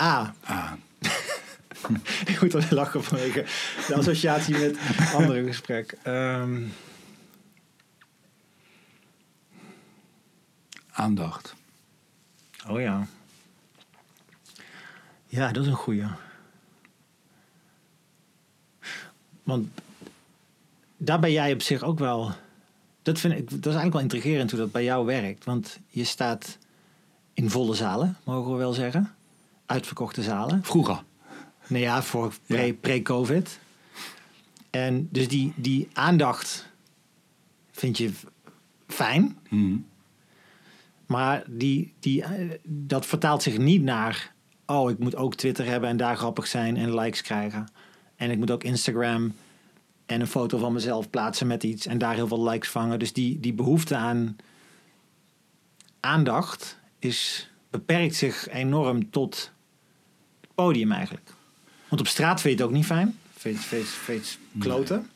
A. 0.00 0.34
Ah. 0.44 0.72
Ik 2.26 2.40
moet 2.40 2.54
er 2.54 2.74
lachen 2.74 3.04
vanwege 3.04 3.44
de 3.86 3.94
associatie 3.94 4.58
met 4.58 4.78
andere 5.14 5.44
gesprek. 5.44 5.96
Ehm, 6.02 6.62
Aandacht. 10.90 11.54
oh 12.68 12.80
ja. 12.80 13.06
Ja, 15.26 15.52
dat 15.52 15.62
is 15.62 15.68
een 15.70 15.76
goeie. 15.76 16.04
Want 19.42 19.68
daar 20.96 21.20
ben 21.20 21.32
jij 21.32 21.52
op 21.52 21.62
zich 21.62 21.82
ook 21.82 21.98
wel... 21.98 22.32
Dat, 23.02 23.18
vind 23.18 23.34
ik, 23.34 23.48
dat 23.48 23.56
is 23.58 23.64
eigenlijk 23.64 23.92
wel 23.92 24.02
intrigerend 24.02 24.50
hoe 24.50 24.60
dat 24.60 24.72
bij 24.72 24.84
jou 24.84 25.06
werkt. 25.06 25.44
Want 25.44 25.78
je 25.88 26.04
staat 26.04 26.58
in 27.34 27.50
volle 27.50 27.74
zalen, 27.74 28.16
mogen 28.24 28.52
we 28.52 28.58
wel 28.58 28.72
zeggen. 28.72 29.14
Uitverkochte 29.68 30.22
zalen. 30.22 30.64
Vroeger. 30.64 31.02
Nou 31.66 31.82
ja, 31.82 32.02
voor 32.02 32.32
pre- 32.46 32.72
pre-COVID. 32.72 33.58
en 34.70 35.08
dus 35.10 35.28
die, 35.28 35.52
die 35.56 35.88
aandacht 35.92 36.68
vind 37.70 37.98
je 37.98 38.10
fijn. 38.86 39.38
Hm. 39.48 39.76
Maar 41.06 41.44
die, 41.46 41.94
die, 42.00 42.22
eh, 42.22 42.50
dat 42.64 43.06
vertaalt 43.06 43.42
zich 43.42 43.58
niet 43.58 43.82
naar... 43.82 44.34
oh, 44.66 44.90
ik 44.90 44.98
moet 44.98 45.16
ook 45.16 45.34
Twitter 45.34 45.66
hebben 45.66 45.88
en 45.88 45.96
daar 45.96 46.16
grappig 46.16 46.46
zijn 46.46 46.76
en 46.76 46.94
likes 46.94 47.22
krijgen. 47.22 47.68
En 48.16 48.30
ik 48.30 48.38
moet 48.38 48.50
ook 48.50 48.64
Instagram 48.64 49.34
en 50.06 50.20
een 50.20 50.26
foto 50.26 50.58
van 50.58 50.72
mezelf 50.72 51.10
plaatsen 51.10 51.46
met 51.46 51.62
iets... 51.62 51.86
en 51.86 51.98
daar 51.98 52.14
heel 52.14 52.28
veel 52.28 52.48
likes 52.48 52.68
vangen. 52.68 52.98
Dus 52.98 53.12
die, 53.12 53.40
die 53.40 53.52
behoefte 53.52 53.96
aan 53.96 54.36
aandacht 56.00 56.78
is, 56.98 57.50
beperkt 57.70 58.14
zich 58.14 58.48
enorm 58.48 59.10
tot 59.10 59.52
podium 60.62 60.92
eigenlijk. 60.92 61.30
Want 61.88 62.00
op 62.00 62.06
straat 62.06 62.40
vind 62.40 62.54
je 62.54 62.62
het 62.62 62.70
ook 62.70 62.76
niet 62.76 62.86
fijn. 62.86 63.18
Vind 63.36 63.64
je 63.64 63.84
het 64.06 64.38
kloten? 64.58 65.08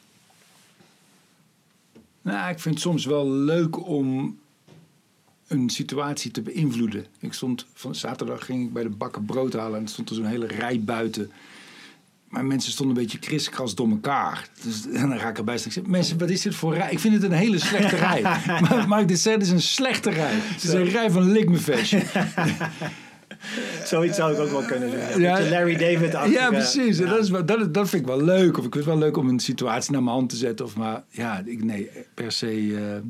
Nou, 2.23 2.51
ik 2.51 2.59
vind 2.59 2.75
het 2.75 2.85
soms 2.85 3.05
wel 3.05 3.31
leuk 3.31 3.87
om 3.87 4.39
een 5.47 5.71
situatie 5.71 6.31
te 6.31 6.43
beïnvloeden. 6.43 7.07
Ik 7.19 7.33
stond 7.33 7.67
van 7.75 7.95
zaterdag 7.95 8.45
ging 8.45 8.67
ik 8.67 8.73
bij 8.73 8.83
de 8.83 8.89
bakken 8.89 9.25
brood 9.25 9.53
halen 9.53 9.79
en 9.79 9.83
er 9.83 9.89
stond 9.89 10.09
er 10.09 10.15
zo'n 10.15 10.25
hele 10.27 10.47
rij 10.47 10.81
buiten. 10.81 11.31
Maar 12.29 12.45
mensen 12.45 12.73
stonden 12.73 12.97
een 12.97 13.03
beetje 13.03 13.19
kriskras 13.19 13.75
door 13.75 13.91
elkaar. 13.91 14.49
Dus 14.63 14.87
en 14.87 15.09
dan 15.09 15.19
raak 15.19 15.31
ik 15.31 15.39
erbij 15.39 15.59
staan. 15.59 15.73
Zeg, 15.73 15.87
mensen, 15.87 16.19
wat 16.19 16.31
is 16.31 16.43
dit 16.43 16.55
voor 16.55 16.75
rij? 16.75 16.91
Ik 16.91 16.99
vind 16.99 17.15
het 17.15 17.23
een 17.23 17.33
hele 17.33 17.59
slechte 17.59 17.97
rij. 17.97 18.23
maar, 18.63 18.89
maar 18.89 19.01
ik 19.01 19.09
dit 19.09 19.27
is 19.27 19.51
een 19.51 19.63
slechte 19.63 20.11
rij. 20.11 20.35
Het 20.35 20.63
is 20.63 20.73
een 20.73 20.89
rij 20.89 21.11
van 21.11 21.33
likmefesh. 21.33 21.95
Zoiets 23.85 24.17
zou 24.17 24.33
ik 24.33 24.39
ook 24.41 24.51
wel 24.51 24.63
kunnen 24.63 24.91
doen. 24.91 25.21
Ja. 25.21 25.39
Ja, 25.39 25.49
Larry 25.51 25.77
David 25.77 26.33
Ja, 26.33 26.49
precies. 26.49 26.99
En 26.99 27.07
Dat, 27.09 27.19
is 27.19 27.31
wel, 27.31 27.45
dat, 27.47 27.75
dat 27.75 27.89
vind 27.89 28.03
ik 28.03 28.09
wel 28.09 28.23
leuk. 28.23 28.59
Of 28.59 28.65
ik 28.65 28.73
vind 28.73 28.75
het 28.75 28.85
wel 28.85 28.99
leuk 28.99 29.17
om 29.17 29.29
een 29.29 29.41
situatie 29.41 29.93
naar 29.93 30.03
mijn 30.03 30.17
hand 30.17 30.29
te 30.31 30.37
zetten. 30.37 30.65
Of 30.65 30.77
maar 30.77 31.03
ja, 31.09 31.43
ik, 31.45 31.65
nee, 31.65 31.91
per 32.15 32.33
se. 32.33 32.77
eh, 32.77 33.09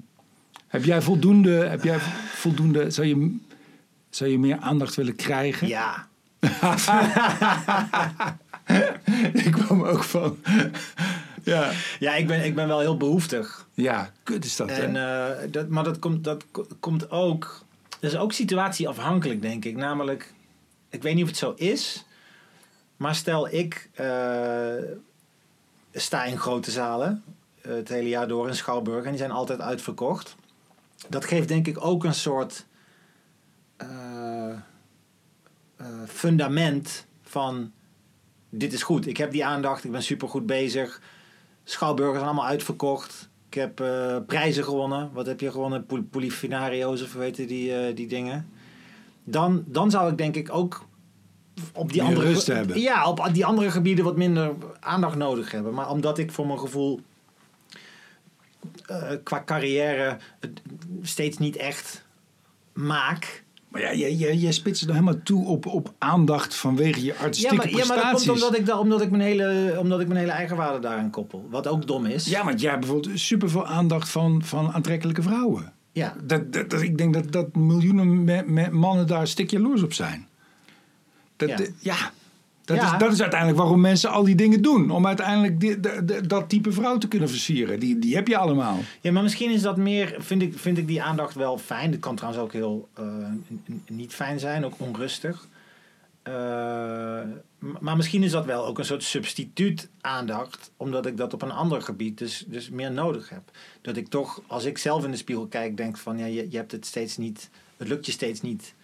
heb 0.69 0.85
jij 0.85 1.03
voldoende? 1.03 1.51
Heb 1.51 1.85
jij 1.85 1.99
voldoende? 2.35 2.91
Zou 2.91 3.07
je, 3.07 3.37
zou 4.11 4.31
je 4.31 4.39
meer 4.39 4.57
aandacht 4.61 4.95
willen 4.95 5.17
krijgen? 5.17 5.69
Ja. 5.69 6.07
ik 9.33 9.53
kwam 9.53 9.83
ook 9.83 10.03
van. 10.05 10.37
ja. 11.43 11.71
Ja, 11.99 12.15
ik 12.15 12.27
ben, 12.27 12.45
ik 12.45 12.55
ben 12.55 12.69
wel 12.69 12.81
heel 12.81 12.97
behoeftig. 12.97 13.67
ja, 13.75 14.11
kut 14.23 14.45
is 14.45 14.57
dat. 14.57 14.71
hè? 14.71 14.83
En, 14.83 14.97
eh, 14.97 15.51
dat, 15.51 15.69
maar 15.69 15.85
dat 15.85 15.99
komt, 15.99 16.25
dat 16.25 16.45
ko- 16.51 16.67
komt 16.81 17.11
ook... 17.11 17.65
Dat 18.03 18.13
is 18.13 18.17
ook 18.19 18.33
situatieafhankelijk, 18.33 19.43
denk 19.43 19.65
ik. 19.65 19.77
Namelijk, 19.77 20.35
ik 20.89 21.03
weet 21.03 21.15
niet 21.15 21.23
of 21.23 21.29
het 21.29 21.39
zo 21.39 21.53
is... 21.57 22.05
Maar 22.97 23.15
stel, 23.15 23.49
ik 23.49 23.91
eh, 23.95 24.75
sta 25.93 26.25
in 26.25 26.39
grote 26.39 26.71
zalen... 26.71 27.25
eh, 27.61 27.73
het 27.73 27.89
hele 27.89 28.09
jaar 28.09 28.29
door 28.29 28.49
in 28.49 28.55
Schouwburg... 28.55 29.05
en 29.05 29.11
die 29.11 29.19
zijn 29.19 29.31
altijd 29.31 29.61
uitverkocht. 29.61 30.37
Dat 31.09 31.25
geeft 31.25 31.49
denk 31.49 31.67
ik 31.67 31.85
ook 31.85 32.05
een 32.05 32.15
soort... 32.15 32.67
eh, 33.77 34.57
fundament 36.07 37.07
van... 37.23 37.73
Dit 38.49 38.73
is 38.73 38.83
goed, 38.83 39.07
ik 39.07 39.17
heb 39.17 39.31
die 39.31 39.45
aandacht, 39.45 39.85
ik 39.85 39.91
ben 39.91 40.03
supergoed 40.03 40.47
bezig... 40.47 41.01
Schouwburgers 41.65 42.17
zijn 42.19 42.29
allemaal 42.29 42.51
uitverkocht. 42.51 43.29
Ik 43.53 43.59
heb 43.59 43.81
eh, 43.81 44.17
prijzen 44.27 44.65
gewonnen. 44.65 45.11
Wat 45.13 45.27
heb 45.27 45.41
je 45.41 45.51
gewonnen? 45.51 45.87
Pol- 45.87 46.03
Polifinario's 46.11 47.03
of 47.03 47.13
weet 47.13 47.37
je 47.37 47.47
die, 47.47 47.75
eh, 47.77 47.97
die 47.97 48.07
dingen. 48.07 48.49
Dan, 49.25 49.65
dan 49.67 49.91
zou 49.91 50.11
ik 50.11 50.19
denk 50.19 50.35
ik 50.37 50.55
ook 50.55 50.87
op 51.75 51.93
die 51.93 52.01
Meer 52.03 52.11
andere 52.11 52.29
rust 52.33 52.47
hebben. 52.47 52.81
Ja, 52.81 53.09
op 53.09 53.29
die 53.33 53.45
andere 53.47 53.71
gebieden 53.71 54.05
wat 54.05 54.17
minder 54.17 54.55
aandacht 54.81 55.17
nodig 55.17 55.51
hebben. 55.51 55.75
Maar 55.75 55.91
omdat 55.91 56.19
ik 56.19 56.33
voor 56.33 56.47
mijn 56.47 56.59
gevoel 56.59 57.01
eh, 58.87 59.11
qua 59.23 59.43
carrière 59.45 60.17
steeds 61.03 61.39
niet 61.39 61.57
echt 61.57 62.05
maak. 62.73 63.45
Maar 63.73 63.81
ja, 63.81 63.91
je, 63.91 64.19
je, 64.19 64.41
je 64.41 64.53
spitst 64.53 64.81
het 64.81 64.91
nou 64.91 65.03
helemaal 65.05 65.23
toe 65.25 65.47
op, 65.47 65.67
op 65.67 65.93
aandacht 65.99 66.55
vanwege 66.55 67.05
je 67.05 67.07
Ja 67.07 67.15
artistieke 67.21 67.55
maar, 67.57 67.71
ja, 67.71 67.77
maar 67.77 67.87
dat 67.87 67.89
prestaties. 67.97 68.27
komt 68.27 68.43
omdat 68.43 68.59
ik, 68.59 68.67
da- 68.67 68.79
omdat, 68.79 69.01
ik 69.03 69.11
mijn 69.11 69.23
hele, 69.23 69.77
omdat 69.79 70.01
ik 70.01 70.07
mijn 70.07 70.19
hele 70.19 70.33
eigenwaarde 70.33 70.79
daaraan 70.79 71.11
koppel. 71.11 71.47
Wat 71.51 71.67
ook 71.67 71.87
dom 71.87 72.07
is. 72.07 72.25
Ja, 72.27 72.45
want 72.45 72.61
jij 72.61 72.71
hebt 72.71 72.83
bijvoorbeeld 72.87 73.19
superveel 73.21 73.67
aandacht 73.67 74.09
van, 74.09 74.43
van 74.45 74.73
aantrekkelijke 74.73 75.23
vrouwen. 75.23 75.73
ja. 75.93 76.15
Dat, 76.25 76.53
dat, 76.53 76.71
dat- 76.71 76.83
ik 76.83 76.99
denk 76.99 77.15
dat, 77.15 77.33
dat 77.33 77.55
miljoenen 77.57 78.25
me- 78.25 78.43
me- 78.47 78.71
mannen 78.71 79.07
daar 79.07 79.27
stik 79.27 79.51
jaloers 79.51 79.83
op 79.83 79.93
zijn. 79.93 80.27
Dat, 81.37 81.49
Ja. 81.49 81.59
ja. 81.79 81.97
Ja. 82.77 82.81
Dat, 82.81 82.89
Ja. 82.91 82.97
Is, 82.97 83.03
dat 83.03 83.13
is 83.13 83.21
uiteindelijk 83.21 83.61
waarom 83.61 83.81
mensen 83.81 84.11
al 84.11 84.25
die 84.25 84.35
dingen 84.35 84.63
doen. 84.63 84.91
Om 84.91 85.07
uiteindelijk 85.07 85.61
die, 85.61 85.81
de- 85.81 86.05
de- 86.05 86.27
dat 86.27 86.49
type 86.49 86.73
vrouw 86.73 86.99
te 86.99 87.09
kunnen 87.09 87.29
versieren. 87.29 87.81
Die, 87.81 87.99
die 87.99 88.15
heb 88.15 88.29
je 88.29 88.37
allemaal. 88.37 88.79
Ja, 89.01 89.13
maar 89.13 89.23
misschien 89.23 89.51
is 89.51 89.63
dat 89.63 89.77
meer, 89.77 90.15
vind 90.19 90.43
ik, 90.43 90.59
vind 90.59 90.79
ik 90.79 90.87
die 90.87 91.03
aandacht 91.03 91.35
wel 91.35 91.59
fijn. 91.59 91.91
Dat 91.91 92.01
kan 92.01 92.17
trouwens 92.17 92.43
ook 92.45 92.53
heel 92.53 92.89
eh, 92.95 93.05
niet 93.89 94.15
fijn 94.15 94.39
zijn, 94.39 94.65
ook 94.65 94.75
onrustig. 94.77 95.47
Eh, 96.23 96.33
maar 97.81 97.97
misschien 97.97 98.23
is 98.23 98.31
dat 98.31 98.45
wel 98.45 98.67
ook 98.67 98.79
een 98.79 98.85
soort 98.85 99.03
substituut 99.03 99.89
aandacht, 100.01 100.71
omdat 100.77 101.07
ik 101.07 101.17
dat 101.17 101.35
op 101.35 101.43
een 101.43 101.51
ander 101.53 101.83
gebied 101.83 102.19
dus, 102.19 102.45
dus 102.47 102.71
meer 102.71 102.93
nodig 102.93 103.29
heb. 103.29 103.43
Dat 103.81 103.97
ik 103.97 104.09
toch, 104.09 104.43
als 104.47 104.65
ik 104.65 104.79
zelf 104.79 105.05
in 105.05 105.11
de 105.11 105.17
spiegel 105.17 105.47
kijk, 105.47 105.77
denk 105.77 105.97
van 105.99 106.19
ja, 106.19 106.27
je, 106.27 106.47
je 106.51 106.57
hebt 106.57 106.73
het 106.73 106.87
steeds 106.87 107.17
niet, 107.17 107.51
het 107.77 107.89
lukt 107.89 108.07
je 108.07 108.13
steeds 108.13 108.41
niet, 108.41 108.75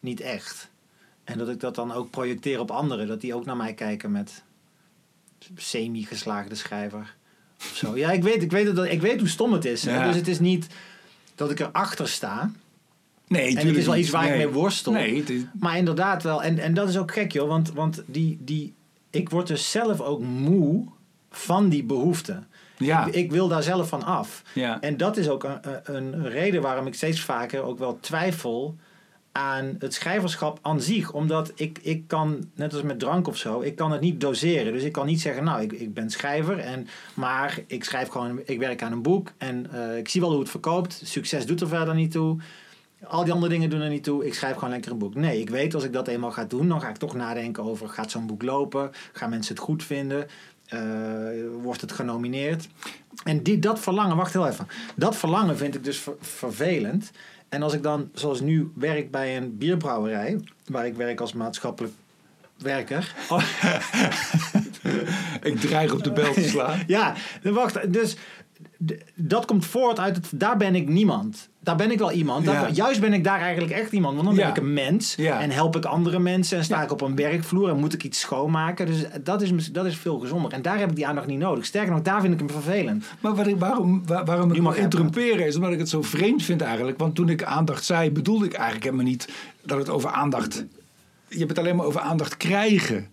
niet 0.00 0.20
echt. 0.20 0.70
En 1.26 1.38
dat 1.38 1.48
ik 1.48 1.60
dat 1.60 1.74
dan 1.74 1.92
ook 1.92 2.10
projecteer 2.10 2.60
op 2.60 2.70
anderen, 2.70 3.06
dat 3.06 3.20
die 3.20 3.34
ook 3.34 3.44
naar 3.44 3.56
mij 3.56 3.74
kijken 3.74 4.12
met 4.12 4.42
semi-geslaagde 5.54 6.54
schrijver. 6.54 7.14
Of 7.58 7.72
zo. 7.74 7.96
Ja, 7.96 8.10
ik 8.10 8.22
weet, 8.22 8.42
ik, 8.42 8.50
weet 8.50 8.74
dat, 8.76 8.86
ik 8.86 9.00
weet 9.00 9.18
hoe 9.18 9.28
stom 9.28 9.52
het 9.52 9.64
is. 9.64 9.82
Ja. 9.82 10.06
Dus 10.06 10.16
het 10.16 10.28
is 10.28 10.38
niet 10.40 10.66
dat 11.34 11.50
ik 11.50 11.60
erachter 11.60 12.08
sta. 12.08 12.50
Nee, 13.28 13.56
En 13.56 13.66
het 13.66 13.76
is 13.76 13.86
wel 13.86 13.96
iets 13.96 14.10
waar 14.10 14.26
ik 14.30 14.36
mee 14.36 14.48
worstel. 14.48 14.92
Nee, 14.92 15.16
het 15.18 15.30
is- 15.30 15.42
Maar 15.60 15.76
inderdaad 15.76 16.22
wel. 16.22 16.42
En, 16.42 16.58
en 16.58 16.74
dat 16.74 16.88
is 16.88 16.98
ook 16.98 17.12
gek, 17.12 17.32
joh. 17.32 17.48
Want, 17.48 17.72
want 17.72 18.02
die, 18.06 18.38
die, 18.40 18.74
ik 19.10 19.28
word 19.30 19.46
dus 19.46 19.70
zelf 19.70 20.00
ook 20.00 20.20
moe 20.20 20.86
van 21.30 21.68
die 21.68 21.84
behoefte. 21.84 22.42
ja. 22.78 23.06
Ik, 23.06 23.14
ik 23.14 23.30
wil 23.30 23.48
daar 23.48 23.62
zelf 23.62 23.88
van 23.88 24.02
af. 24.04 24.42
ja. 24.54 24.80
En 24.80 24.96
dat 24.96 25.16
is 25.16 25.28
ook 25.28 25.44
een, 25.44 25.60
een 25.96 26.28
reden 26.28 26.62
waarom 26.62 26.86
ik 26.86 26.94
steeds 26.94 27.20
vaker 27.20 27.62
ook 27.62 27.78
wel 27.78 27.98
twijfel 28.00 28.76
aan 29.36 29.76
het 29.78 29.94
schrijverschap 29.94 30.58
aan 30.62 30.80
zich. 30.80 31.12
Omdat 31.12 31.52
ik, 31.54 31.78
ik 31.82 32.08
kan, 32.08 32.48
net 32.54 32.72
als 32.72 32.82
met 32.82 32.98
drank 32.98 33.28
of 33.28 33.36
zo, 33.36 33.60
ik 33.60 33.76
kan 33.76 33.92
het 33.92 34.00
niet 34.00 34.20
doseren. 34.20 34.72
Dus 34.72 34.82
ik 34.82 34.92
kan 34.92 35.06
niet 35.06 35.20
zeggen, 35.20 35.44
nou, 35.44 35.62
ik, 35.62 35.72
ik 35.72 35.94
ben 35.94 36.10
schrijver, 36.10 36.58
en, 36.58 36.86
maar 37.14 37.58
ik 37.66 37.84
schrijf 37.84 38.08
gewoon, 38.08 38.40
ik 38.44 38.58
werk 38.58 38.82
aan 38.82 38.92
een 38.92 39.02
boek 39.02 39.32
en 39.38 39.72
eh, 39.72 39.96
ik 39.96 40.08
zie 40.08 40.20
wel 40.20 40.30
hoe 40.30 40.40
het 40.40 40.50
verkoopt. 40.50 41.00
Succes 41.04 41.46
doet 41.46 41.60
er 41.60 41.68
verder 41.68 41.94
niet 41.94 42.10
toe. 42.10 42.38
Al 43.04 43.24
die 43.24 43.32
andere 43.32 43.52
dingen 43.52 43.70
doen 43.70 43.80
er 43.80 43.88
niet 43.88 44.04
toe. 44.04 44.26
Ik 44.26 44.34
schrijf 44.34 44.54
gewoon 44.54 44.70
lekker 44.70 44.92
een 44.92 44.98
boek. 44.98 45.14
Nee, 45.14 45.40
ik 45.40 45.50
weet 45.50 45.74
als 45.74 45.84
ik 45.84 45.92
dat 45.92 46.08
eenmaal 46.08 46.30
ga 46.30 46.44
doen, 46.44 46.68
dan 46.68 46.80
ga 46.80 46.88
ik 46.88 46.96
toch 46.96 47.14
nadenken 47.14 47.62
over: 47.62 47.88
gaat 47.88 48.10
zo'n 48.10 48.26
boek 48.26 48.42
lopen? 48.42 48.90
Gaan 49.12 49.30
mensen 49.30 49.54
het 49.54 49.64
goed 49.64 49.84
vinden? 49.84 50.26
Eh, 50.66 50.80
wordt 51.62 51.80
het 51.80 51.92
genomineerd? 51.92 52.68
En 53.24 53.42
die, 53.42 53.58
dat 53.58 53.80
verlangen, 53.80 54.16
wacht 54.16 54.32
heel 54.32 54.46
even. 54.46 54.68
Dat 54.96 55.16
verlangen 55.16 55.56
vind 55.56 55.74
ik 55.74 55.84
dus 55.84 55.98
ver- 55.98 56.16
vervelend. 56.20 57.10
En 57.48 57.62
als 57.62 57.72
ik 57.72 57.82
dan, 57.82 58.10
zoals 58.14 58.40
nu, 58.40 58.70
werk 58.74 59.10
bij 59.10 59.36
een 59.36 59.58
bierbrouwerij, 59.58 60.40
waar 60.66 60.86
ik 60.86 60.94
werk 60.94 61.20
als 61.20 61.32
maatschappelijk 61.32 61.92
werker. 62.58 63.14
Ik 65.42 65.60
dreig 65.60 65.92
op 65.92 66.04
de 66.04 66.12
bel 66.12 66.32
te 66.32 66.48
slaan. 66.48 66.82
Ja, 66.96 67.14
wacht. 67.42 67.92
Dus 67.92 68.16
dat 69.14 69.44
komt 69.44 69.66
voort 69.66 69.98
uit 70.00 70.16
het. 70.16 70.26
Daar 70.34 70.56
ben 70.56 70.74
ik 70.74 70.88
niemand. 70.88 71.48
Daar 71.60 71.76
ben 71.76 71.90
ik 71.90 71.98
wel 71.98 72.12
iemand. 72.12 72.44
Daar- 72.44 72.54
Ja. 72.68 72.68
juist 72.74 73.00
ben 73.00 73.12
ik 73.12 73.24
daar 73.24 73.40
eigenlijk 73.40 73.72
echt 73.72 73.92
iemand. 73.92 74.14
Want 74.14 74.26
dan 74.26 74.36
ben 74.36 74.48
ik 74.48 74.56
een 74.56 74.72
mens. 74.72 75.14
Ja. 75.14 75.40
En 75.40 75.50
help 75.50 75.76
ik 75.76 75.84
andere 75.84 76.18
mensen. 76.18 76.58
En 76.58 76.64
sta 76.64 76.82
ik 76.82 76.92
op 76.92 77.00
een 77.00 77.16
werkvloer. 77.16 77.68
En 77.68 77.76
moet 77.78 77.92
ik 77.92 78.04
iets 78.04 78.20
schoonmaken. 78.20 78.86
Dus 78.86 79.04
dat 79.22 79.42
is, 79.42 79.72
dat 79.72 79.86
is 79.86 79.96
veel 79.96 80.18
gezonder. 80.18 80.52
En 80.52 80.62
daar 80.62 80.78
heb 80.78 80.90
ik 80.90 80.96
die 80.96 81.06
aandacht 81.06 81.26
niet 81.26 81.38
nodig. 81.38 81.64
Sterker 81.64 81.92
nog, 81.92 82.02
daar 82.02 82.20
vind 82.20 82.32
ik 82.32 82.38
hem 82.38 82.50
vervelend. 82.50 83.04
Maar 83.20 83.34
wat 83.34 83.46
ik, 83.46 83.58
waarom, 83.58 84.02
waar- 84.06 84.24
waarom 84.24 84.52
ik 84.52 84.60
mag 84.62 84.76
interrumperen 84.76 85.46
is 85.46 85.56
omdat 85.56 85.72
ik 85.72 85.78
het 85.78 85.88
zo 85.88 86.02
vreemd 86.02 86.42
vind 86.42 86.60
eigenlijk. 86.60 86.98
Want 86.98 87.14
toen 87.14 87.28
ik 87.28 87.42
aandacht 87.42 87.84
zei, 87.84 88.10
bedoelde 88.10 88.44
ik 88.44 88.52
eigenlijk 88.52 88.84
helemaal 88.84 89.06
niet 89.06 89.28
dat 89.62 89.78
het 89.78 89.88
over 89.88 90.10
aandacht 90.10 90.64
je 91.28 91.38
hebt 91.38 91.50
het 91.50 91.58
alleen 91.58 91.76
maar 91.76 91.86
over 91.86 92.00
aandacht 92.00 92.36
krijgen. 92.36 93.08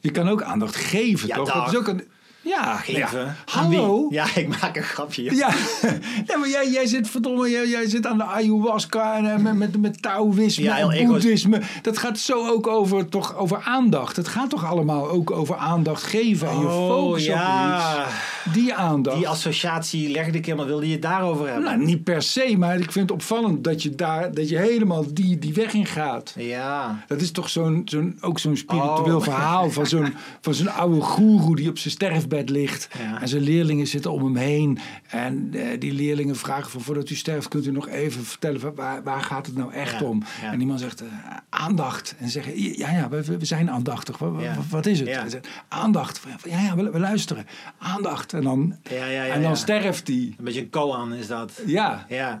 Je 0.00 0.10
kan 0.10 0.28
ook 0.28 0.42
aandacht 0.42 0.76
geven, 0.76 1.28
Ja, 1.28 1.34
toch? 1.36 1.46
dag. 1.46 1.64
Dat 1.64 1.72
is 1.72 1.78
ook 1.78 1.86
een... 1.88 2.02
Ja, 2.42 2.80
wie? 2.86 3.04
Hallo? 3.44 4.06
Ja, 4.10 4.26
ik 4.34 4.48
maak 4.48 4.76
een 4.76 4.82
grapje. 4.82 5.34
Ja, 5.36 5.48
nee, 6.26 6.36
maar 6.38 6.48
jij, 6.48 6.70
jij 6.70 6.86
zit 6.86 7.08
verdomme, 7.08 7.50
jij, 7.50 7.68
jij 7.68 7.88
zit 7.88 8.06
aan 8.06 8.16
de 8.18 8.24
ayahuasca 8.24 9.16
en 9.16 9.26
eh, 9.26 9.36
met, 9.36 9.54
met, 9.54 9.80
met 9.80 10.02
Taoïsme 10.02 10.64
Ja, 10.64 10.78
en 10.78 11.06
boeddhisme. 11.06 11.60
Dat 11.82 11.98
gaat 11.98 12.18
zo 12.18 12.46
ook 12.48 12.66
over, 12.66 13.08
toch, 13.08 13.36
over 13.36 13.60
aandacht. 13.64 14.16
Het 14.16 14.28
gaat 14.28 14.50
toch 14.50 14.64
allemaal 14.64 15.08
ook 15.10 15.30
over 15.30 15.56
aandacht 15.56 16.02
geven 16.02 16.48
en 16.48 16.58
je 16.58 16.66
Oh, 16.66 16.88
focus 16.88 17.24
ja. 17.24 17.96
op 17.98 18.06
iets. 18.06 18.54
Die 18.54 18.74
aandacht. 18.74 19.16
Die 19.16 19.28
associatie 19.28 20.10
legde 20.10 20.38
ik 20.38 20.44
helemaal. 20.44 20.66
Wilde 20.66 20.86
je 20.86 20.92
het 20.92 21.02
daarover 21.02 21.46
hebben? 21.46 21.64
nou, 21.64 21.84
niet 21.84 22.04
per 22.04 22.22
se, 22.22 22.54
maar 22.58 22.74
ik 22.78 22.92
vind 22.92 23.10
het 23.10 23.18
opvallend 23.20 23.64
dat 23.64 23.82
je 23.82 23.94
daar, 23.94 24.34
dat 24.34 24.48
je 24.48 24.56
helemaal 24.56 25.04
die, 25.12 25.38
die 25.38 25.54
weg 25.54 25.72
in 25.72 25.86
gaat. 25.86 26.34
Ja. 26.36 27.04
Dat 27.06 27.20
is 27.20 27.30
toch 27.30 27.48
zo'n, 27.48 27.82
zo'n, 27.84 28.18
ook 28.20 28.38
zo'n 28.38 28.56
spiritueel 28.56 29.16
Oh. 29.16 29.22
verhaal 29.22 29.70
van 29.70 29.86
zo'n, 29.86 30.14
van 30.40 30.54
zo'n 30.54 30.72
oude 30.72 31.00
goeroe 31.00 31.56
die 31.56 31.68
op 31.68 31.78
zijn 31.78 31.94
sterfbed 32.30 32.50
ligt. 32.50 32.88
Ja. 32.98 33.20
En 33.20 33.28
zijn 33.28 33.42
leerlingen 33.42 33.86
zitten 33.86 34.12
om 34.12 34.24
hem 34.24 34.36
heen. 34.36 34.78
En 35.08 35.48
eh, 35.52 35.80
die 35.80 35.92
leerlingen 35.92 36.36
vragen 36.36 36.70
van 36.70 36.80
voordat 36.80 37.10
u 37.10 37.14
sterft 37.14 37.48
kunt 37.48 37.66
u 37.66 37.70
nog 37.70 37.88
even 37.88 38.24
vertellen 38.24 38.60
van 38.60 38.74
waar, 38.74 39.02
waar 39.02 39.22
gaat 39.22 39.46
het 39.46 39.56
nou 39.56 39.72
echt 39.72 40.00
Ja, 40.00 40.06
om? 40.06 40.22
ja. 40.42 40.52
En 40.52 40.58
die 40.58 40.66
man 40.66 40.78
zegt 40.78 41.00
eh, 41.00 41.06
aandacht. 41.48 42.14
En 42.18 42.24
ze 42.24 42.30
zeggen 42.30 42.76
ja, 42.78 42.90
ja, 42.90 43.08
we, 43.08 43.22
we 43.38 43.44
zijn 43.44 43.70
aandachtig. 43.70 44.18
Wat, 44.18 44.32
wat- 44.70 44.86
is 44.86 45.00
het? 45.00 45.08
Zegt, 45.28 45.48
aandacht. 45.68 46.20
Ja, 46.48 46.60
ja, 46.60 46.76
we, 46.76 46.90
we 46.90 46.98
luisteren. 46.98 47.46
Aandacht. 47.78 48.32
En 48.32 48.42
dan, 48.42 48.76
Ja, 48.90 48.96
ja, 49.06 49.24
ja, 49.24 49.34
en 49.34 49.42
dan 49.42 49.56
sterft 49.56 50.06
hij. 50.08 50.16
Een 50.16 50.44
beetje 50.44 50.60
een 50.60 50.70
koan 50.70 51.12
is 51.14 51.26
dat. 51.26 51.62
Ja. 51.66 52.04
Ja. 52.08 52.40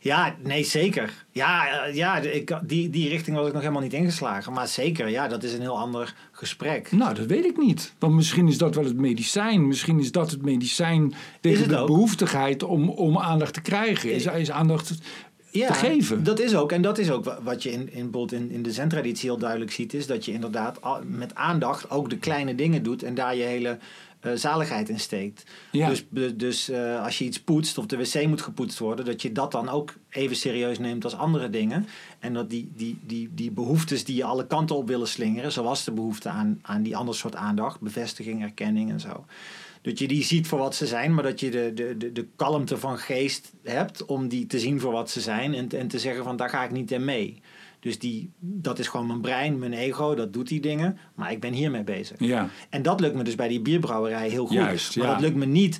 Ja, 0.00 0.36
nee, 0.42 0.64
zeker. 0.64 1.12
Ja, 1.30 1.82
eh, 1.84 1.94
ja 1.94 2.16
ik, 2.18 2.58
die, 2.62 2.90
die 2.90 3.08
richting 3.08 3.36
was 3.36 3.46
ik 3.46 3.52
nog 3.52 3.62
helemaal 3.62 3.82
niet 3.82 3.92
ingeslagen. 3.92 4.52
Maar 4.52 4.68
zeker, 4.68 5.08
ja, 5.08 5.28
dat 5.28 5.42
is 5.42 5.52
een 5.52 5.60
heel 5.60 5.78
ander 5.78 6.14
gesprek. 6.32 6.92
Nou, 6.92 7.14
dat 7.14 7.26
weet 7.26 7.44
ik 7.44 7.56
niet. 7.56 7.92
Want 7.98 8.14
misschien 8.14 8.48
is 8.48 8.58
dat 8.58 8.74
wel 8.74 8.84
het 8.84 8.96
medicijn. 8.96 9.66
Misschien 9.66 9.98
is 9.98 10.12
dat 10.12 10.30
het 10.30 10.42
medicijn 10.42 11.14
tegen 11.40 11.60
het 11.60 11.68
de 11.70 11.76
ook? 11.76 11.86
behoeftigheid 11.86 12.62
om, 12.62 12.88
om 12.88 13.18
aandacht 13.18 13.54
te 13.54 13.60
krijgen. 13.60 14.12
Is, 14.12 14.26
is 14.26 14.50
aandacht 14.50 14.94
ja, 15.50 15.66
te 15.66 15.72
geven. 15.72 16.24
Dat 16.24 16.40
is 16.40 16.54
ook. 16.54 16.72
En 16.72 16.82
dat 16.82 16.98
is 16.98 17.10
ook 17.10 17.24
wa- 17.24 17.38
wat 17.42 17.62
je 17.62 17.72
in, 17.72 17.92
in, 17.92 18.10
in, 18.30 18.50
in 18.50 18.62
de 18.62 18.72
zen-traditie 18.72 19.28
heel 19.30 19.38
duidelijk 19.38 19.70
ziet. 19.72 19.94
Is 19.94 20.06
dat 20.06 20.24
je 20.24 20.32
inderdaad 20.32 20.78
met 21.06 21.34
aandacht 21.34 21.90
ook 21.90 22.10
de 22.10 22.18
kleine 22.18 22.54
dingen 22.54 22.82
doet. 22.82 23.02
En 23.02 23.14
daar 23.14 23.36
je 23.36 23.42
hele 23.42 23.78
eh, 24.24 24.32
zaligheid 24.34 24.88
in 24.88 25.00
steekt. 25.00 25.44
Ja. 25.70 25.88
Dus, 25.88 26.04
dus 26.34 26.68
eh, 26.68 27.02
als 27.02 27.18
je 27.18 27.24
iets 27.24 27.40
poetst 27.40 27.78
of 27.78 27.86
de 27.86 27.96
wc 27.96 28.26
moet 28.26 28.42
gepoetst 28.42 28.78
worden. 28.78 29.04
Dat 29.04 29.22
je 29.22 29.32
dat 29.32 29.52
dan 29.52 29.68
ook 29.68 29.94
even 30.08 30.36
serieus 30.36 30.78
neemt 30.78 31.04
als 31.04 31.16
andere 31.16 31.50
dingen. 31.50 31.86
En 32.18 32.32
dat 32.32 32.50
die, 32.50 32.72
die, 32.76 32.98
die, 33.06 33.30
die 33.34 33.50
behoeftes 33.50 34.04
die 34.04 34.16
je 34.16 34.24
alle 34.24 34.46
kanten 34.46 34.76
op 34.76 34.88
willen 34.88 35.08
slingeren. 35.08 35.52
Zoals 35.52 35.84
de 35.84 35.92
behoefte 35.92 36.28
aan, 36.28 36.58
aan 36.62 36.82
die 36.82 36.96
ander 36.96 37.14
soort 37.14 37.36
aandacht. 37.36 37.80
Bevestiging, 37.80 38.42
erkenning 38.42 38.90
en 38.90 39.00
zo. 39.00 39.24
Dat 39.82 39.98
je 39.98 40.08
die 40.08 40.24
ziet 40.24 40.46
voor 40.46 40.58
wat 40.58 40.74
ze 40.74 40.86
zijn, 40.86 41.14
maar 41.14 41.24
dat 41.24 41.40
je 41.40 41.50
de, 41.50 41.72
de, 41.74 41.96
de, 41.96 42.12
de 42.12 42.26
kalmte 42.36 42.78
van 42.78 42.98
geest 42.98 43.52
hebt 43.62 44.04
om 44.04 44.28
die 44.28 44.46
te 44.46 44.58
zien 44.58 44.80
voor 44.80 44.92
wat 44.92 45.10
ze 45.10 45.20
zijn 45.20 45.54
en, 45.54 45.68
en 45.70 45.88
te 45.88 45.98
zeggen 45.98 46.24
van 46.24 46.36
daar 46.36 46.50
ga 46.50 46.64
ik 46.64 46.70
niet 46.70 46.92
in 46.92 47.04
mee. 47.04 47.40
Dus 47.84 47.98
die, 47.98 48.30
dat 48.38 48.78
is 48.78 48.88
gewoon 48.88 49.06
mijn 49.06 49.20
brein, 49.20 49.58
mijn 49.58 49.72
ego, 49.72 50.14
dat 50.14 50.32
doet 50.32 50.48
die 50.48 50.60
dingen, 50.60 50.98
maar 51.14 51.32
ik 51.32 51.40
ben 51.40 51.52
hiermee 51.52 51.84
bezig. 51.84 52.16
Ja. 52.18 52.48
En 52.70 52.82
dat 52.82 53.00
lukt 53.00 53.14
me 53.14 53.24
dus 53.24 53.34
bij 53.34 53.48
die 53.48 53.60
bierbrouwerij 53.60 54.28
heel 54.28 54.46
goed. 54.46 54.56
Juist, 54.56 54.96
maar 54.96 55.06
ja. 55.06 55.12
dat 55.12 55.20
lukt 55.20 55.36
me 55.36 55.46
niet 55.46 55.78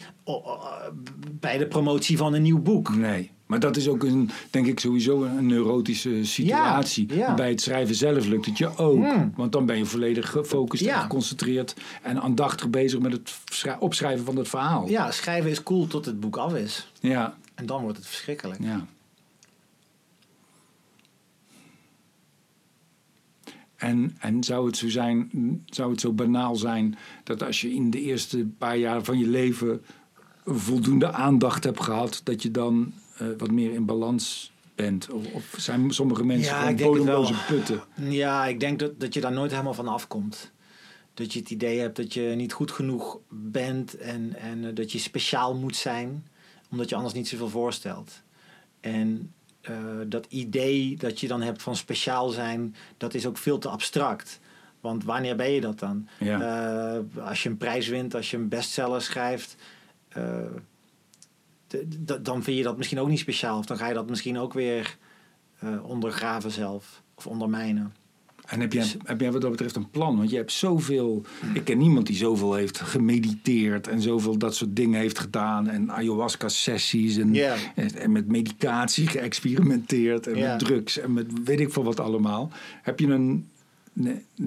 bij 1.41 1.59
de 1.59 1.67
promotie 1.67 2.17
van 2.17 2.35
een 2.35 2.43
nieuw 2.43 2.59
boek. 2.62 2.97
Nee. 2.97 3.31
Maar 3.47 3.61
dat 3.61 3.77
is 3.77 3.89
ook 3.89 4.03
een, 4.03 4.31
denk 4.51 4.67
ik, 4.67 4.81
sowieso 4.81 5.23
een 5.23 5.47
neurotische 5.47 6.25
situatie. 6.25 7.09
Ja, 7.09 7.15
ja. 7.17 7.35
Bij 7.35 7.49
het 7.49 7.61
schrijven 7.61 7.95
zelf 7.95 8.27
lukt 8.27 8.47
het 8.47 8.59
je 8.59 8.77
ook. 8.77 8.97
Hmm. 8.97 9.33
Want 9.37 9.53
dan 9.53 9.67
ben 9.67 9.77
je 9.77 9.85
volledig 9.85 10.31
gefocust 10.31 10.83
en 10.87 11.01
geconcentreerd 11.01 11.75
en 12.03 12.21
aandachtig 12.21 12.71
bezig 12.71 13.01
met 13.01 13.12
het 13.12 13.35
schrij- 13.45 13.79
opschrijven 13.79 14.25
van 14.25 14.37
het 14.37 14.49
verhaal. 14.49 14.89
Ja, 14.89 15.11
schrijven 15.11 15.51
is 15.51 15.62
cool 15.62 15.87
tot 15.87 16.05
het 16.05 16.21
boek 16.21 16.37
af 16.37 16.55
is. 16.55 16.91
Ja. 17.01 17.37
En 17.55 17.67
dan 17.67 17.83
wordt 17.83 17.97
het 17.97 18.06
verschrikkelijk. 18.06 18.61
ja. 18.62 18.87
En, 23.76 24.17
en 24.19 24.44
zou 24.44 24.67
het 24.67 24.76
zo 24.76 24.88
zijn, 24.88 25.31
zou 25.67 25.91
het 25.91 26.00
zo 26.00 26.12
banaal 26.12 26.56
zijn 26.56 26.97
dat 27.25 27.43
als 27.43 27.61
je 27.61 27.75
in 27.75 27.91
de 27.91 28.00
eerste 28.00 28.47
paar 28.59 28.76
jaar 28.76 29.05
van 29.05 29.19
je 29.19 29.26
leven 29.26 29.82
voldoende 30.44 31.12
aandacht 31.12 31.65
hebt 31.65 31.81
gehad, 31.81 32.21
dat 32.25 32.43
je 32.43 32.50
dan 32.50 32.93
eh, 33.19 33.26
wat 33.38 33.50
meer 33.50 33.73
in 33.73 33.85
balans 33.85 34.53
bent? 34.75 35.11
Of, 35.11 35.32
of 35.32 35.55
zijn 35.56 35.91
sommige 35.91 36.25
mensen 36.25 36.55
Ja, 36.55 36.75
bodemloze 36.75 37.35
putten? 37.47 37.82
Ja, 37.94 38.47
ik 38.47 38.61
denk 38.61 38.79
dat, 38.79 39.00
dat 39.00 39.15
je 39.15 39.21
daar 39.21 39.32
nooit 39.32 39.50
helemaal 39.50 39.75
van 39.75 39.88
afkomt. 39.88 40.53
Dat 41.15 41.32
je 41.32 41.38
het 41.38 41.50
idee 41.50 41.79
hebt 41.79 41.97
dat 41.97 42.15
je 42.15 42.32
niet 42.37 42.53
goed 42.53 42.70
genoeg 42.70 43.19
bent 43.29 43.97
en, 43.97 44.35
en 44.37 44.65
eh, 44.65 44.75
dat 44.75 44.93
je 44.93 44.99
speciaal 44.99 45.55
moet 45.55 45.77
zijn, 45.77 46.27
omdat 46.70 46.88
je 46.88 46.94
anders 46.94 47.15
niet 47.15 47.29
zoveel 47.29 47.49
voorstelt. 47.49 48.23
En 48.81 49.32
eh, 49.64 49.75
dat 50.06 50.26
idee 50.28 50.96
dat 50.96 51.20
je 51.20 51.28
dan 51.28 51.43
hebt 51.43 51.62
van 51.62 51.76
speciaal 51.76 52.28
zijn, 52.28 52.75
dat 52.96 53.14
is 53.14 53.26
ook 53.26 53.37
veel 53.37 53.58
te 53.58 53.69
abstract. 53.69 54.40
Want 54.81 55.05
wanneer 55.05 55.37
ben 55.37 55.50
je 55.50 55.61
dat 55.61 55.78
dan? 55.78 56.08
Ja. 56.19 56.40
Eh, 56.40 57.26
als 57.26 57.43
je 57.43 57.49
een 57.49 57.56
prijs 57.56 57.88
wint, 57.88 58.14
als 58.14 58.31
je 58.31 58.37
een 58.37 58.49
bestseller 58.49 59.02
schrijft, 59.02 59.56
eh, 60.08 60.38
dan 62.20 62.43
vind 62.43 62.56
je 62.56 62.62
dat 62.62 62.76
misschien 62.76 63.00
ook 63.00 63.08
niet 63.08 63.19
speciaal. 63.19 63.58
Of 63.58 63.66
dan 63.66 63.76
ga 63.76 63.88
je 63.88 63.94
dat 63.94 64.08
misschien 64.08 64.38
ook 64.38 64.52
weer 64.52 64.96
ondergraven 65.82 66.50
zelf 66.50 67.02
of 67.14 67.26
ondermijnen. 67.26 67.94
En 68.55 68.61
heb 68.61 68.73
jij, 68.73 68.83
Dus- 68.83 68.97
heb 69.05 69.21
jij 69.21 69.33
wat 69.33 69.41
dat 69.41 69.51
betreft 69.51 69.77
een 69.77 69.91
plan? 69.91 70.17
Want 70.17 70.31
je 70.31 70.37
hebt 70.37 70.53
zoveel. 70.53 71.23
Ik 71.55 71.65
ken 71.65 71.79
niemand 71.79 72.06
die 72.06 72.17
zoveel 72.17 72.55
heeft 72.55 72.81
gemediteerd 72.81 73.89
en 73.89 74.01
zoveel 74.03 74.39
dat 74.39 74.55
soort 74.55 74.77
dingen 74.77 75.01
heeft 75.01 75.19
gedaan. 75.19 75.69
En 75.69 75.91
ayahuasca-sessies 75.93 77.17
en, 77.17 77.35
en, 77.75 77.95
en 77.95 78.12
met 78.12 78.29
medicatie 78.29 79.06
geëxperimenteerd. 79.06 80.27
En 80.27 80.39
met 80.51 80.59
drugs 80.59 80.99
en 80.99 81.12
met 81.12 81.27
weet 81.45 81.61
ik 81.61 81.73
veel 81.73 81.85
wat 81.85 82.01
allemaal. 82.01 82.51
Heb 82.83 83.01
je 83.01 83.06
een. 83.06 83.47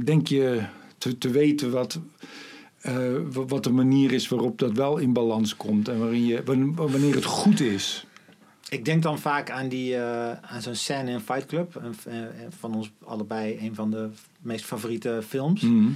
Denk 0.04 0.28
je 0.28 0.62
te, 0.98 1.18
te 1.18 1.30
weten 1.30 1.72
wat. 1.72 2.00
eh, 2.82 2.96
wa- 3.32 3.46
wat 3.46 3.64
de 3.64 3.72
manier 3.72 4.12
is 4.12 4.28
waarop 4.28 4.60
dat 4.60 4.72
wel 4.72 4.98
in 4.98 5.14
balans 5.14 5.56
komt 5.56 5.88
en 5.88 6.00
waarin 6.00 6.26
je, 6.26 6.42
wan- 6.46 6.76
wanneer 6.76 7.16
het 7.16 7.26
goed 7.26 7.60
is. 7.60 8.06
Ik 8.70 8.86
denk 8.86 9.04
dan 9.04 9.20
vaak 9.20 9.52
aan, 9.52 9.68
die, 9.68 9.96
eh, 9.96 10.32
aan 10.32 10.62
zo'n 10.62 10.76
scène 10.76 11.12
in 11.12 11.20
Fight 11.20 11.46
Club. 11.46 11.76
Een, 11.76 11.96
eh, 12.06 12.22
van 12.60 12.76
ons 12.76 12.92
allebei 13.04 13.58
een 13.60 13.76
van 13.76 13.92
de 13.92 14.10
meest 14.42 14.66
favoriete 14.66 15.22
films. 15.28 15.62
Mhm. 15.62 15.90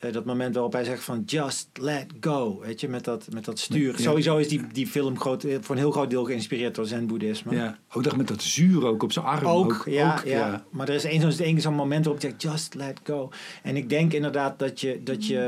Eh, 0.00 0.12
dat 0.12 0.24
moment 0.24 0.54
waarop 0.54 0.72
hij 0.72 0.84
zegt 0.84 1.02
van 1.02 1.22
just 1.26 1.68
let 1.72 2.06
go. 2.20 2.60
Weet 2.60 2.80
je, 2.80 2.88
met 2.88 3.04
dat, 3.04 3.26
met 3.32 3.44
dat 3.44 3.58
stuur. 3.58 3.92
Ja. 3.92 4.02
Sowieso 4.02 4.36
is 4.36 4.48
die, 4.48 4.66
die 4.72 4.86
film 4.86 5.18
groot, 5.18 5.44
eh, 5.44 5.56
voor 5.60 5.74
een 5.74 5.80
heel 5.80 5.90
groot 5.90 6.10
deel 6.10 6.24
geïnspireerd 6.24 6.74
door 6.74 6.86
zen-boeddhisme. 6.86 7.54
Ja. 7.54 7.78
Ik 7.94 8.02
dacht 8.02 8.16
met 8.16 8.28
dat 8.28 8.42
zuur 8.42 8.86
ook 8.86 9.02
op 9.02 9.12
zijn 9.12 9.24
arm. 9.24 9.46
Ook, 9.46 9.82
ja, 9.86 10.12
ook, 10.12 10.24
ja. 10.24 10.64
Maar 10.70 10.88
er 10.88 10.94
is 10.94 11.04
één 11.04 11.32
zo'n 11.32 11.60
zo'n 11.60 11.74
moment 11.74 12.04
waarop 12.04 12.22
je 12.22 12.28
zegt, 12.28 12.42
just 12.42 12.74
let 12.74 13.00
go. 13.04 13.30
En 13.62 13.76
ik 13.76 13.88
denk 13.88 14.12
inderdaad 14.12 14.58
dat 14.58 14.80
je, 14.80 15.00
dat 15.02 15.26
je, 15.26 15.38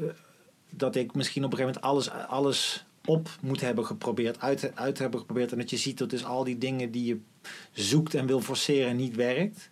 eh, 0.00 0.04
dat 0.70 0.96
ik 0.96 1.14
misschien 1.14 1.44
op 1.44 1.52
een 1.52 1.58
gegeven 1.58 1.80
moment 1.82 2.10
alles, 2.10 2.28
alles 2.28 2.84
op 3.06 3.28
moet 3.40 3.60
hebben 3.60 3.86
geprobeerd, 3.86 4.40
uit, 4.40 4.76
uit 4.76 4.98
hebben 4.98 5.20
geprobeerd. 5.20 5.52
En 5.52 5.58
dat 5.58 5.70
je 5.70 5.76
ziet 5.76 5.98
dat 5.98 6.10
dus 6.10 6.24
al 6.24 6.44
die 6.44 6.58
dingen 6.58 6.90
die 6.90 7.04
je 7.04 7.20
zoekt 7.72 8.14
en 8.14 8.26
wil 8.26 8.40
forceren 8.40 8.96
niet 8.96 9.14
werkt. 9.14 9.70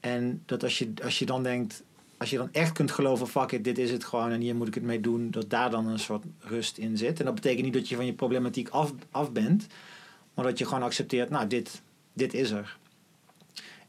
En 0.00 0.42
dat 0.46 0.62
als 0.62 0.78
je, 0.78 0.92
als 1.04 1.18
je 1.18 1.26
dan 1.26 1.42
denkt, 1.42 1.82
als 2.16 2.30
je 2.30 2.36
dan 2.36 2.48
echt 2.52 2.72
kunt 2.72 2.90
geloven, 2.90 3.26
fuck 3.26 3.52
it, 3.52 3.64
dit 3.64 3.78
is 3.78 3.90
het 3.90 4.04
gewoon 4.04 4.30
en 4.30 4.40
hier 4.40 4.56
moet 4.56 4.68
ik 4.68 4.74
het 4.74 4.82
mee 4.82 5.00
doen, 5.00 5.30
dat 5.30 5.50
daar 5.50 5.70
dan 5.70 5.86
een 5.86 5.98
soort 5.98 6.24
rust 6.38 6.78
in 6.78 6.96
zit. 6.96 7.18
En 7.18 7.24
dat 7.24 7.34
betekent 7.34 7.64
niet 7.64 7.72
dat 7.72 7.88
je 7.88 7.96
van 7.96 8.06
je 8.06 8.12
problematiek 8.12 8.68
af, 8.68 8.92
af 9.10 9.32
bent, 9.32 9.66
maar 10.34 10.44
dat 10.44 10.58
je 10.58 10.64
gewoon 10.64 10.82
accepteert, 10.82 11.30
nou, 11.30 11.46
dit, 11.46 11.82
dit 12.12 12.34
is 12.34 12.50
er. 12.50 12.78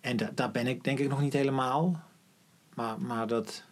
En 0.01 0.17
da- 0.17 0.31
daar 0.35 0.51
ben 0.51 0.67
ik 0.67 0.83
denk 0.83 0.99
ik 0.99 1.09
nog 1.09 1.21
niet 1.21 1.33
helemaal. 1.33 2.03
Maar, 2.73 3.01
maar 3.01 3.27
dat. 3.27 3.63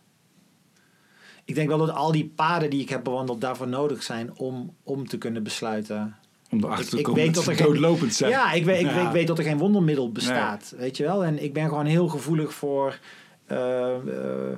Ik 1.45 1.55
denk 1.55 1.67
wel 1.67 1.77
dat 1.77 1.89
al 1.91 2.11
die 2.11 2.31
paden 2.35 2.69
die 2.69 2.81
ik 2.81 2.89
heb 2.89 3.03
bewandeld 3.03 3.41
daarvoor 3.41 3.67
nodig 3.67 4.03
zijn 4.03 4.37
om, 4.37 4.75
om 4.83 5.07
te 5.07 5.17
kunnen 5.17 5.43
besluiten. 5.43 6.15
Om 6.51 6.57
erachter 6.63 6.83
Ik- 6.83 6.89
te 6.89 6.97
ik 6.97 7.03
komen 7.03 7.21
weet 7.23 7.35
dat 7.35 7.45
dat 7.45 7.55
ze 7.55 7.61
er 7.63 7.67
doodlopend 7.67 8.13
zijn. 8.13 8.31
Ja, 8.31 8.51
ik 8.51 8.65
weet, 8.65 8.79
ik, 8.79 8.85
Ja. 8.85 8.95
weet- 8.95 9.05
ik 9.05 9.11
weet 9.11 9.27
dat 9.27 9.37
er 9.37 9.43
geen 9.43 9.57
wondermiddel 9.57 10.11
bestaat. 10.11 10.73
Weet 10.77 10.97
je 10.97 11.03
wel? 11.03 11.23
En 11.25 11.43
ik 11.43 11.53
ben 11.53 11.69
gewoon 11.69 11.85
heel 11.85 12.07
gevoelig 12.07 12.53
voor 12.53 12.99
eh, 13.45 13.95
eh, 13.95 14.57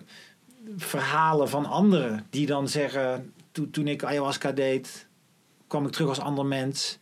verhalen 0.78 1.50
van 1.50 1.66
anderen. 1.66 2.26
Die 2.30 2.46
dan 2.46 2.68
zeggen: 2.68 3.34
"Toen- 3.52 3.70
toen 3.70 3.88
ik 3.88 4.04
ayahuasca 4.04 4.52
deed, 4.52 5.08
kwam 5.68 5.86
ik 5.86 5.92
terug 5.92 6.08
als 6.10 6.20
ander 6.20 6.46
mens. 6.46 6.98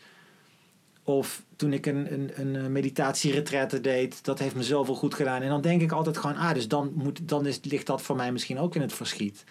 Of 1.04 1.44
toen 1.56 1.74
ik 1.74 1.86
een, 1.86 2.14
een, 2.14 2.32
een 2.56 2.72
meditatieretraite 2.72 3.82
deed, 3.82 4.24
dat 4.26 4.40
heeft 4.40 4.56
me 4.56 4.64
zoveel 4.64 4.96
goed 4.96 5.14
gedaan. 5.14 5.42
En 5.42 5.50
dan 5.50 5.62
denk 5.62 5.82
ik 5.82 5.92
altijd 5.92 6.18
gewoon, 6.18 6.36
ah, 6.38 6.54
dus 6.54 6.68
dan, 6.68 6.92
moet, 6.96 7.20
dan 7.28 7.46
is, 7.46 7.60
ligt 7.64 7.86
dat 7.88 8.02
voor 8.02 8.16
mij 8.16 8.32
misschien 8.32 8.60
ook 8.60 8.76
in 8.76 8.82
het 8.82 8.94
verschiet. 8.94 9.44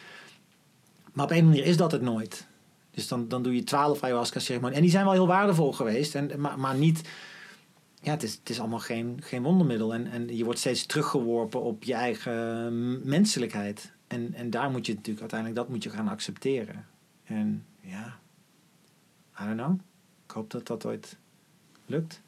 Maar 1.14 1.24
op 1.24 1.30
een 1.30 1.44
manier 1.44 1.64
is 1.64 1.76
dat 1.76 1.92
het 1.92 2.02
nooit. 2.02 2.46
Dus 2.90 3.08
dan, 3.08 3.28
dan 3.28 3.42
doe 3.42 3.54
je 3.54 3.64
twaalf 3.64 4.02
ayahuasca-ceremonies. 4.02 4.76
En 4.76 4.82
die 4.82 4.90
zijn 4.90 5.04
wel 5.04 5.12
heel 5.12 5.26
waardevol 5.26 5.72
geweest. 5.72 6.14
En, 6.14 6.40
maar, 6.40 6.58
maar 6.58 6.74
niet, 6.74 7.08
ja, 8.00 8.10
het 8.10 8.22
is, 8.22 8.34
het 8.34 8.50
is 8.50 8.60
allemaal 8.60 8.78
geen, 8.78 9.18
geen 9.22 9.42
wondermiddel. 9.42 9.94
En, 9.94 10.06
en 10.06 10.36
je 10.36 10.44
wordt 10.44 10.58
steeds 10.58 10.86
teruggeworpen 10.86 11.62
op 11.62 11.84
je 11.84 11.94
eigen 11.94 13.08
menselijkheid. 13.08 13.92
En, 14.06 14.34
en 14.34 14.50
daar 14.50 14.70
moet 14.70 14.86
je 14.86 14.94
natuurlijk 14.94 15.20
uiteindelijk, 15.20 15.60
dat 15.60 15.68
moet 15.68 15.82
je 15.82 15.90
gaan 15.90 16.08
accepteren. 16.08 16.86
En 17.24 17.66
ja, 17.80 18.18
I 19.40 19.44
don't 19.44 19.56
know. 19.56 19.78
Ik 20.26 20.30
hoop 20.30 20.50
dat 20.50 20.66
dat 20.66 20.86
ooit 20.86 21.16
lukt. 21.86 22.22